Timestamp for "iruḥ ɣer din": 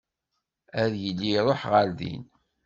1.37-2.23